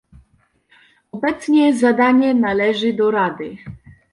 [1.11, 3.57] Obecnie zadanie należy do Rady